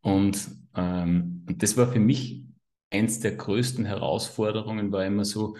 [0.00, 2.46] Und, ähm, und das war für mich
[2.90, 5.56] eins der größten Herausforderungen, war immer so,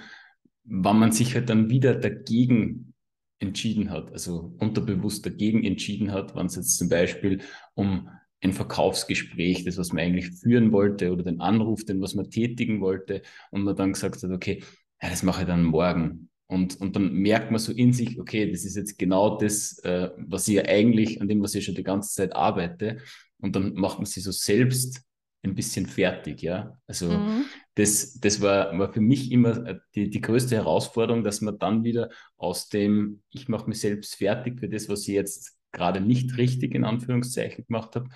[0.64, 2.94] wann man sich halt dann wieder dagegen
[3.38, 7.42] entschieden hat, also unterbewusst dagegen entschieden hat, wenn es jetzt zum Beispiel
[7.74, 8.08] um
[8.42, 12.80] ein Verkaufsgespräch, das, was man eigentlich führen wollte, oder den Anruf, den, was man tätigen
[12.80, 14.62] wollte, und man dann gesagt hat, okay,
[15.02, 16.30] ja, das mache ich dann morgen.
[16.46, 20.10] Und, und dann merkt man so in sich, okay, das ist jetzt genau das, äh,
[20.16, 22.98] was ich ja eigentlich, an dem, was ich schon die ganze Zeit arbeite.
[23.38, 25.02] Und dann macht man sich so selbst
[25.42, 26.76] ein bisschen fertig, ja.
[26.86, 27.44] Also mhm.
[27.74, 31.84] das, das war, war für mich immer äh, die, die größte Herausforderung, dass man dann
[31.84, 36.36] wieder aus dem, ich mache mich selbst fertig für das, was ich jetzt gerade nicht
[36.36, 38.08] richtig in Anführungszeichen gemacht habe,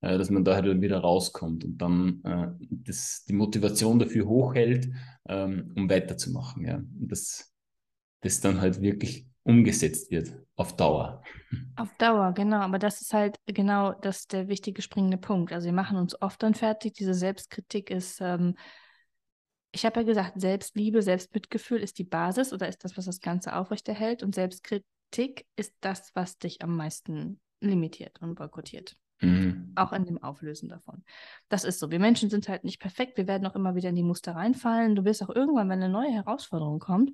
[0.00, 4.88] äh, dass man da halt wieder rauskommt und dann äh, das, die Motivation dafür hochhält,
[5.28, 6.64] ähm, um weiterzumachen.
[6.64, 6.76] Ja.
[6.76, 7.52] Und das,
[8.20, 11.22] das dann halt wirklich umgesetzt wird auf Dauer.
[11.76, 12.58] Auf Dauer, genau.
[12.58, 15.52] Aber das ist halt genau das der wichtige springende Punkt.
[15.52, 16.94] Also wir machen uns oft dann fertig.
[16.94, 18.54] Diese Selbstkritik ist ähm,
[19.72, 23.56] ich habe ja gesagt, Selbstliebe, Selbstmitgefühl ist die Basis oder ist das, was das Ganze
[23.56, 24.22] aufrechterhält.
[24.22, 24.86] Und Selbstkritik
[25.18, 28.96] ist das, was dich am meisten limitiert und boykottiert.
[29.20, 29.72] Mhm.
[29.76, 31.04] Auch in dem Auflösen davon.
[31.48, 31.90] Das ist so.
[31.90, 33.16] Wir Menschen sind halt nicht perfekt.
[33.16, 34.96] Wir werden auch immer wieder in die Muster reinfallen.
[34.96, 37.12] Du wirst auch irgendwann, wenn eine neue Herausforderung kommt,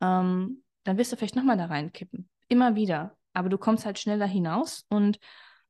[0.00, 2.28] ähm, dann wirst du vielleicht nochmal da reinkippen.
[2.48, 3.16] Immer wieder.
[3.32, 5.18] Aber du kommst halt schneller hinaus und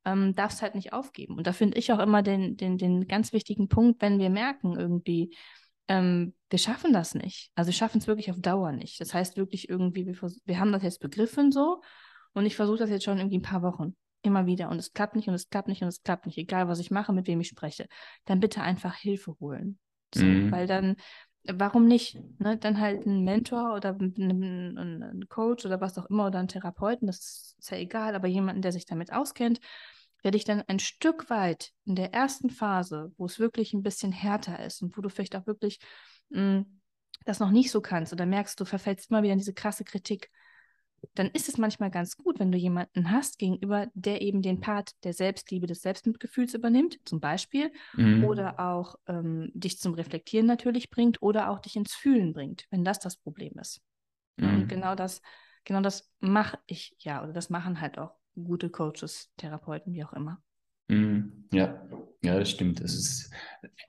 [0.04, 1.36] ähm, darfst halt nicht aufgeben.
[1.36, 4.76] Und da finde ich auch immer den, den, den ganz wichtigen Punkt, wenn wir merken
[4.76, 5.36] irgendwie,
[5.92, 7.50] ähm, wir schaffen das nicht.
[7.54, 8.98] Also wir schaffen es wirklich auf Dauer nicht.
[9.00, 11.82] Das heißt wirklich irgendwie, wir, wir haben das jetzt begriffen so
[12.32, 13.94] und ich versuche das jetzt schon irgendwie ein paar Wochen.
[14.22, 14.70] Immer wieder.
[14.70, 16.38] Und es klappt nicht und es klappt nicht und es klappt nicht.
[16.38, 17.86] Egal, was ich mache, mit wem ich spreche.
[18.24, 19.78] Dann bitte einfach Hilfe holen.
[20.14, 20.50] So, mhm.
[20.50, 20.96] Weil dann,
[21.44, 22.18] warum nicht?
[22.38, 22.56] Ne?
[22.56, 27.56] Dann halt ein Mentor oder ein, Coach oder was auch immer oder einen Therapeuten, das
[27.58, 29.60] ist ja egal, aber jemanden, der sich damit auskennt,
[30.24, 34.12] der dich dann ein Stück weit in der ersten Phase, wo es wirklich ein bisschen
[34.12, 35.78] härter ist und wo du vielleicht auch wirklich
[36.30, 36.80] mh, mm,
[37.24, 40.30] das noch nicht so kannst oder merkst, du verfällst immer wieder in diese krasse Kritik,
[41.14, 44.92] dann ist es manchmal ganz gut, wenn du jemanden hast gegenüber, der eben den Part
[45.04, 48.24] der Selbstliebe, des Selbstmitgefühls übernimmt, zum Beispiel, mhm.
[48.24, 52.84] oder auch ähm, dich zum Reflektieren natürlich bringt oder auch dich ins Fühlen bringt, wenn
[52.84, 53.80] das das Problem ist.
[54.36, 54.48] Mhm.
[54.48, 55.22] Und genau das,
[55.64, 60.12] genau das mache ich ja, oder das machen halt auch gute Coaches, Therapeuten, wie auch
[60.12, 60.42] immer.
[60.88, 61.48] Mhm.
[61.52, 61.82] Ja,
[62.22, 62.82] ja, das stimmt.
[62.82, 63.30] Das ist,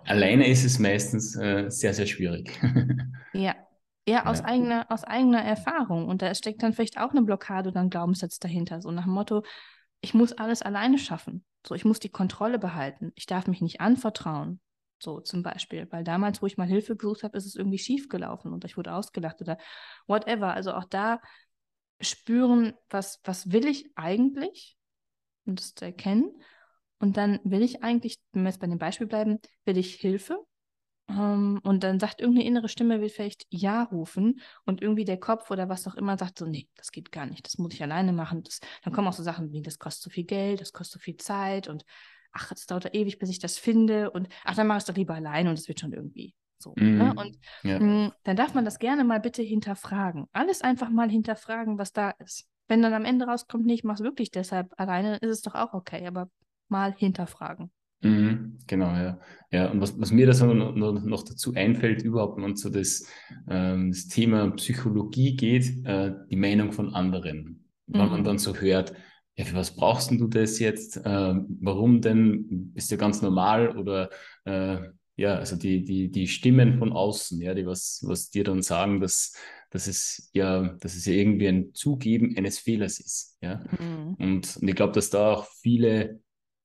[0.06, 2.60] alleine ist es meistens äh, sehr, sehr schwierig.
[3.34, 3.56] ja.
[4.06, 4.46] Ja, aus, ja.
[4.46, 6.10] Eigener, aus eigener Erfahrung.
[6.10, 8.82] Und da steckt dann vielleicht auch eine Blockade oder ein Glaubenssatz dahinter.
[8.82, 9.44] So nach dem Motto,
[10.02, 11.46] ich muss alles alleine schaffen.
[11.66, 13.14] So, ich muss die Kontrolle behalten.
[13.16, 14.60] Ich darf mich nicht anvertrauen.
[15.00, 15.88] So zum Beispiel.
[15.90, 18.76] Weil damals, wo ich mal Hilfe gesucht habe, ist es irgendwie schief gelaufen und ich
[18.76, 19.58] wurde ausgelacht oder
[20.06, 20.54] whatever.
[20.54, 21.22] Also auch da
[22.04, 24.78] spüren, was, was will ich eigentlich
[25.46, 26.32] und das zu erkennen.
[27.00, 30.40] Und dann will ich eigentlich, wenn wir jetzt bei dem Beispiel bleiben, will ich Hilfe.
[31.10, 35.52] Ähm, und dann sagt irgendeine innere Stimme, will vielleicht Ja rufen und irgendwie der Kopf
[35.52, 38.14] oder was auch immer sagt so, nee, das geht gar nicht, das muss ich alleine
[38.14, 38.44] machen.
[38.44, 41.04] Das, dann kommen auch so Sachen wie, das kostet so viel Geld, das kostet so
[41.04, 41.84] viel Zeit und
[42.32, 44.96] ach, es dauert ewig, bis ich das finde und ach, dann mache ich es doch
[44.96, 46.34] lieber alleine und es wird schon irgendwie.
[46.64, 47.14] So, mm, ne?
[47.16, 47.80] Und ja.
[47.80, 50.28] mh, mm, dann darf man das gerne mal bitte hinterfragen.
[50.32, 52.48] Alles einfach mal hinterfragen, was da ist.
[52.68, 55.56] Wenn dann am Ende rauskommt, nee, ich mache es wirklich deshalb alleine, ist es doch
[55.56, 56.30] auch okay, aber
[56.70, 57.72] mal hinterfragen.
[58.02, 59.20] Mhm, genau, ja.
[59.52, 62.70] Ja, und was, was mir da so noch, noch, dazu einfällt, überhaupt, wenn man so
[62.70, 63.06] das,
[63.50, 67.66] ähm, das Thema Psychologie geht, äh, die Meinung von anderen.
[67.88, 68.12] Wenn mhm.
[68.12, 68.94] man dann so hört,
[69.36, 70.98] ja, für was brauchst du das jetzt?
[70.98, 72.72] Äh, warum denn?
[72.76, 74.10] Ist ja ganz normal oder
[74.46, 74.78] äh,
[75.16, 79.00] ja, also die, die, die Stimmen von außen, ja, die was, was dir dann sagen,
[79.00, 79.34] dass,
[79.70, 83.38] dass es ja, dass es ja irgendwie ein Zugeben eines Fehlers ist.
[83.42, 83.64] Ja.
[83.80, 84.16] Mhm.
[84.20, 86.20] Und, und ich glaube, dass da auch viele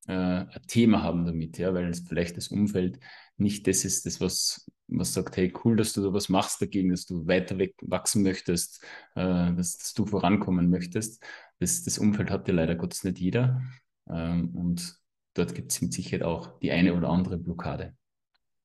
[0.07, 2.99] äh, ein Thema haben damit, ja, weil es vielleicht das Umfeld
[3.37, 6.91] nicht das ist, das, was, was sagt, hey, cool, dass du da was machst dagegen,
[6.91, 8.83] dass du weiter weg wachsen möchtest,
[9.15, 11.23] äh, dass, dass du vorankommen möchtest.
[11.59, 13.63] Das, das Umfeld hat ja leider Gottes nicht jeder.
[14.09, 14.97] Ähm, und
[15.35, 17.95] dort gibt es mit Sicherheit auch die eine oder andere Blockade.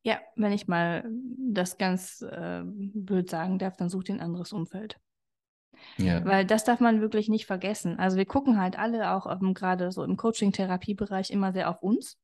[0.04, 4.52] Ja, wenn ich mal das ganz äh, blöd sagen darf, dann such dir ein anderes
[4.52, 5.00] Umfeld.
[5.98, 6.24] Ja.
[6.26, 7.98] Weil das darf man wirklich nicht vergessen.
[8.00, 12.18] Also wir gucken halt alle auch ähm, gerade so im Coaching-Therapiebereich immer sehr auf uns.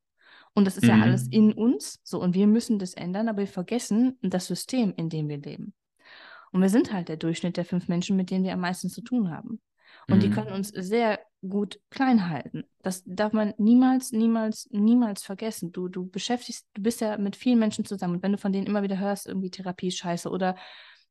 [0.53, 0.89] Und das ist mhm.
[0.89, 1.99] ja alles in uns.
[2.03, 5.73] So, und wir müssen das ändern, aber wir vergessen das System, in dem wir leben.
[6.51, 9.01] Und wir sind halt der Durchschnitt der fünf Menschen, mit denen wir am meisten zu
[9.01, 9.61] tun haben.
[10.09, 10.21] Und mhm.
[10.21, 12.63] die können uns sehr gut klein halten.
[12.82, 15.71] Das darf man niemals, niemals, niemals vergessen.
[15.71, 18.67] Du, du beschäftigst, du bist ja mit vielen Menschen zusammen und wenn du von denen
[18.67, 20.56] immer wieder hörst, irgendwie Therapie scheiße oder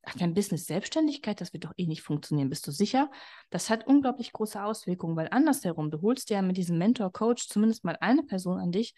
[0.03, 3.09] ach, dein Business Selbstständigkeit, das wird doch eh nicht funktionieren, bist du sicher?
[3.49, 7.83] Das hat unglaublich große Auswirkungen, weil andersherum, du holst ja mit diesem Mentor, Coach zumindest
[7.83, 8.93] mal eine Person an dich,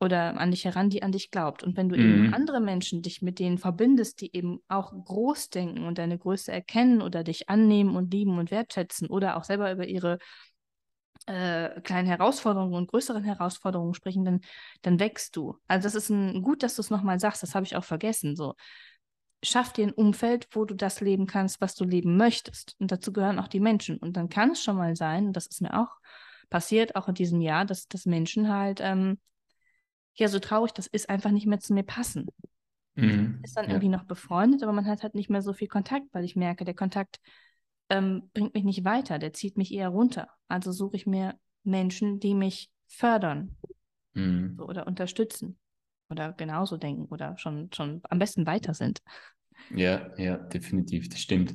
[0.00, 1.62] oder an dich heran, die an dich glaubt.
[1.62, 2.02] Und wenn du mhm.
[2.02, 6.52] eben andere Menschen dich mit denen verbindest, die eben auch groß denken und deine Größe
[6.52, 10.18] erkennen oder dich annehmen und lieben und wertschätzen oder auch selber über ihre
[11.28, 14.40] äh, kleinen Herausforderungen und größeren Herausforderungen sprechen, dann,
[14.82, 15.56] dann wächst du.
[15.66, 18.34] Also das ist ein, gut, dass du es nochmal sagst, das habe ich auch vergessen.
[18.34, 18.54] So.
[19.42, 22.76] Schaff dir ein Umfeld, wo du das leben kannst, was du leben möchtest.
[22.78, 23.98] Und dazu gehören auch die Menschen.
[23.98, 25.96] Und dann kann es schon mal sein, und das ist mir auch
[26.50, 29.18] passiert, auch in diesem Jahr, dass, dass Menschen halt ähm,
[30.14, 32.26] ja, so traurig das ist, einfach nicht mehr zu mir passen.
[32.94, 33.40] Mhm.
[33.44, 33.70] Ist dann ja.
[33.72, 36.64] irgendwie noch befreundet, aber man hat halt nicht mehr so viel Kontakt, weil ich merke,
[36.64, 37.20] der Kontakt
[37.90, 40.28] ähm, bringt mich nicht weiter, der zieht mich eher runter.
[40.48, 43.56] Also suche ich mir Menschen, die mich fördern
[44.14, 44.54] mhm.
[44.56, 45.58] so, oder unterstützen
[46.10, 49.02] oder genauso denken oder schon, schon am besten weiter sind.
[49.74, 51.54] Ja, ja, definitiv, das stimmt.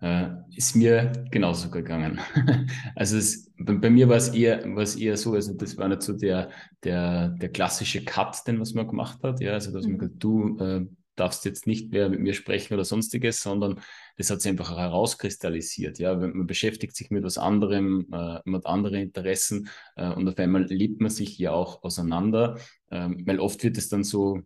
[0.00, 2.20] Äh, ist mir genauso gegangen.
[2.94, 6.16] also es, bei, bei, mir war es eher, eher so, also das war nicht so
[6.16, 6.50] der,
[6.84, 9.40] der, der klassische Cut, den was man gemacht hat.
[9.40, 9.92] Ja, also dass mhm.
[9.92, 10.86] man gesagt, du, äh,
[11.20, 13.80] darfst jetzt nicht mehr mit mir sprechen oder sonstiges, sondern
[14.16, 15.98] das hat sich einfach herauskristallisiert.
[15.98, 20.64] Ja, man beschäftigt sich mit was anderem, äh, mit anderen Interessen äh, und auf einmal
[20.64, 22.58] lebt man sich ja auch auseinander,
[22.90, 24.42] ähm, weil oft wird es dann so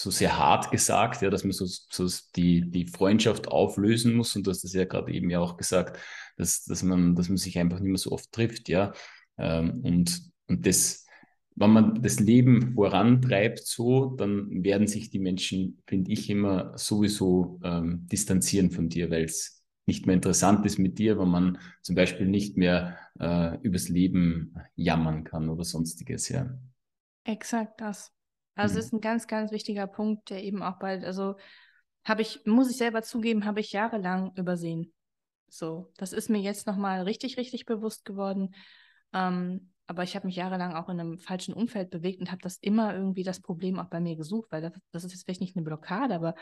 [0.00, 4.36] so sehr hart gesagt, ja, dass man so, so die, die Freundschaft auflösen muss.
[4.36, 5.98] Und du hast das ja gerade eben ja auch gesagt,
[6.36, 8.92] dass, dass, man, dass man sich einfach nicht mehr so oft trifft, ja.
[9.38, 11.04] Ähm, und, und das,
[11.58, 17.60] wenn man das Leben vorantreibt so, dann werden sich die Menschen, finde ich, immer sowieso
[17.64, 21.96] ähm, distanzieren von dir, weil es nicht mehr interessant ist mit dir, wenn man zum
[21.96, 26.48] Beispiel nicht mehr äh, übers Leben jammern kann oder sonstiges, ja.
[27.24, 28.12] Exakt das.
[28.54, 28.80] Also mhm.
[28.80, 31.36] ist ein ganz, ganz wichtiger Punkt, der eben auch bald, also
[32.04, 34.92] habe ich, muss ich selber zugeben, habe ich jahrelang übersehen.
[35.48, 38.54] So, das ist mir jetzt nochmal richtig, richtig bewusst geworden.
[39.12, 42.58] Ähm, aber ich habe mich jahrelang auch in einem falschen Umfeld bewegt und habe das
[42.58, 45.56] immer irgendwie das Problem auch bei mir gesucht, weil das, das ist jetzt vielleicht nicht
[45.56, 46.34] eine Blockade, aber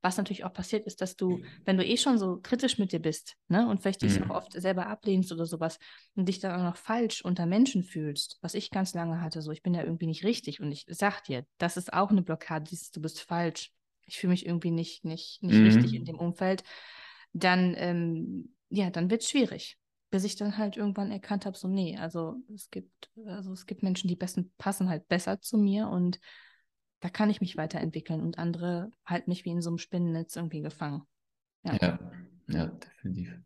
[0.00, 3.00] was natürlich auch passiert ist, dass du, wenn du eh schon so kritisch mit dir
[3.00, 4.30] bist, ne, und vielleicht dich mhm.
[4.30, 5.78] auch oft selber ablehnst oder sowas
[6.14, 9.50] und dich dann auch noch falsch unter Menschen fühlst, was ich ganz lange hatte, so
[9.52, 12.64] ich bin ja irgendwie nicht richtig und ich sag dir, das ist auch eine Blockade,
[12.68, 13.72] dieses, du bist falsch,
[14.06, 15.64] ich fühle mich irgendwie nicht, nicht, nicht mhm.
[15.64, 16.62] richtig in dem Umfeld,
[17.32, 19.78] dann, ähm, ja, dann wird es schwierig.
[20.10, 23.82] Bis ich dann halt irgendwann erkannt habe, so, nee, also es gibt, also es gibt
[23.82, 26.18] Menschen, die besten passen halt besser zu mir und
[27.00, 30.62] da kann ich mich weiterentwickeln und andere halten mich wie in so einem Spinnennetz irgendwie
[30.62, 31.02] gefangen.
[31.62, 31.98] Ja, ja,
[32.48, 33.38] ja definitiv.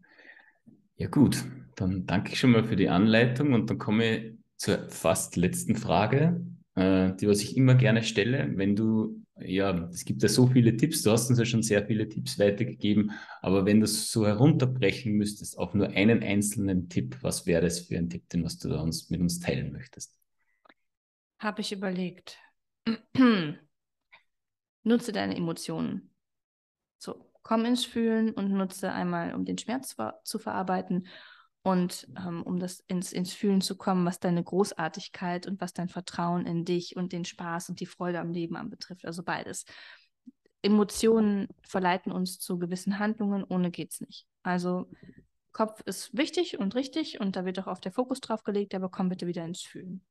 [0.96, 1.44] Ja gut,
[1.77, 5.75] dann danke ich schon mal für die Anleitung und dann komme ich zur fast letzten
[5.75, 6.46] Frage,
[6.77, 8.53] äh, die was ich immer gerne stelle.
[8.55, 11.87] Wenn du, ja, es gibt ja so viele Tipps, du hast uns ja schon sehr
[11.87, 17.18] viele Tipps weitergegeben, aber wenn du es so herunterbrechen müsstest auf nur einen einzelnen Tipp,
[17.23, 20.18] was wäre das für ein Tipp, den was du da uns, mit uns teilen möchtest?
[21.38, 22.38] Habe ich überlegt.
[24.85, 26.11] nutze deine Emotionen.
[26.99, 31.07] So, komm ins Fühlen und nutze einmal, um den Schmerz zu verarbeiten
[31.62, 35.88] und ähm, um das ins, ins Fühlen zu kommen, was deine Großartigkeit und was dein
[35.88, 39.05] Vertrauen in dich und den Spaß und die Freude am Leben anbetrifft.
[39.05, 39.64] Also beides.
[40.62, 44.27] Emotionen verleiten uns zu gewissen Handlungen, ohne geht's nicht.
[44.42, 44.88] Also
[45.53, 48.88] Kopf ist wichtig und richtig und da wird auch oft der Fokus drauf gelegt, aber
[48.88, 50.03] komm bitte wieder ins Fühlen.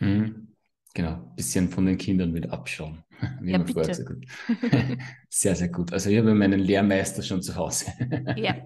[0.00, 0.54] Mhm.
[0.94, 3.04] Genau, ein bisschen von den Kindern wieder abschauen.
[3.40, 3.94] Wie ja, bitte.
[3.94, 4.04] So
[5.28, 5.92] sehr, sehr gut.
[5.92, 7.92] Also ich habe meinen Lehrmeister schon zu Hause.
[8.36, 8.56] Ja.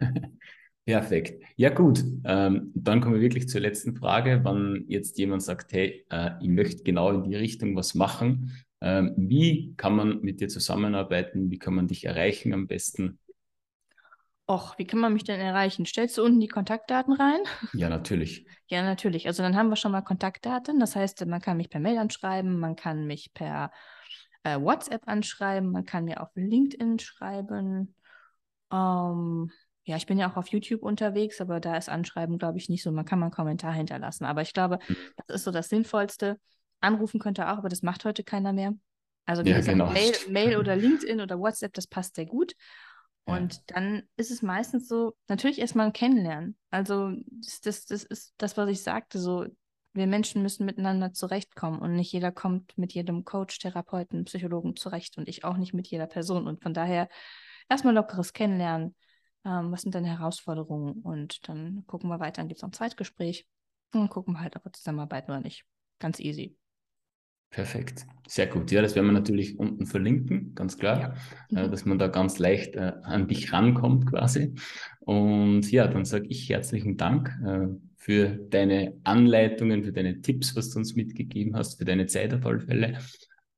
[0.84, 1.44] Perfekt.
[1.56, 4.40] Ja gut, ähm, dann kommen wir wirklich zur letzten Frage.
[4.44, 9.14] Wenn jetzt jemand sagt, hey, äh, ich möchte genau in die Richtung was machen, ähm,
[9.16, 11.52] wie kann man mit dir zusammenarbeiten?
[11.52, 13.20] Wie kann man dich erreichen am besten?
[14.48, 15.86] Och, wie kann man mich denn erreichen?
[15.86, 17.40] Stellst du unten die Kontaktdaten rein?
[17.74, 18.44] Ja, natürlich.
[18.66, 19.28] Ja, natürlich.
[19.28, 20.80] Also dann haben wir schon mal Kontaktdaten.
[20.80, 23.70] Das heißt, man kann mich per Mail anschreiben, man kann mich per
[24.42, 27.94] äh, WhatsApp anschreiben, man kann mir auf LinkedIn schreiben.
[28.72, 29.52] Ähm,
[29.84, 32.82] ja, ich bin ja auch auf YouTube unterwegs, aber da ist Anschreiben, glaube ich, nicht
[32.82, 32.92] so.
[32.92, 34.24] Man kann mal einen Kommentar hinterlassen.
[34.24, 34.96] Aber ich glaube, mhm.
[35.16, 36.38] das ist so das Sinnvollste.
[36.80, 38.74] Anrufen könnte auch, aber das macht heute keiner mehr.
[39.24, 39.90] Also wie ja, gesagt, genau.
[39.90, 42.54] Mail, Mail oder LinkedIn oder WhatsApp, das passt sehr gut.
[43.24, 43.60] Und ja.
[43.68, 46.56] dann ist es meistens so, natürlich erstmal ein Kennenlernen.
[46.70, 49.46] Also das, das, das ist das, was ich sagte, so
[49.94, 55.18] wir Menschen müssen miteinander zurechtkommen und nicht jeder kommt mit jedem Coach, Therapeuten, Psychologen zurecht
[55.18, 56.46] und ich auch nicht mit jeder Person.
[56.46, 57.08] Und von daher
[57.68, 58.94] erstmal lockeres Kennenlernen.
[59.44, 61.02] Ähm, was sind deine Herausforderungen?
[61.02, 63.46] Und dann gucken wir weiter, dann gibt es noch ein Zweitgespräch
[63.92, 65.64] und gucken wir halt, ob wir zusammenarbeiten oder nicht.
[65.98, 66.56] Ganz easy.
[67.52, 68.70] Perfekt, sehr gut.
[68.70, 71.16] Ja, das werden wir natürlich unten verlinken, ganz klar,
[71.50, 71.64] ja.
[71.64, 74.54] äh, dass man da ganz leicht äh, an dich rankommt quasi.
[75.00, 77.66] Und ja, dann sage ich herzlichen Dank äh,
[77.98, 82.46] für deine Anleitungen, für deine Tipps, was du uns mitgegeben hast, für deine Zeit auf
[82.46, 82.98] alle Fälle.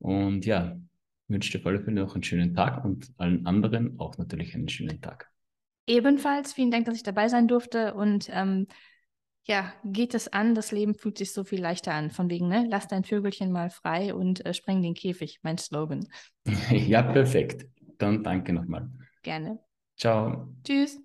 [0.01, 0.77] Und ja,
[1.29, 4.69] wünsche dir auf alle Fälle noch einen schönen Tag und allen anderen auch natürlich einen
[4.69, 5.34] schönen Tag.
[5.87, 8.67] Ebenfalls vielen Dank, dass ich dabei sein durfte und ähm,
[9.47, 12.11] ja, geht es an, das Leben fühlt sich so viel leichter an.
[12.11, 16.09] Von wegen, ne, lass dein Vögelchen mal frei und äh, spreng den Käfig, mein Slogan.
[16.71, 17.67] ja, perfekt.
[17.99, 18.89] Dann danke nochmal.
[19.23, 19.59] Gerne.
[19.97, 20.49] Ciao.
[20.65, 20.99] Tschüss.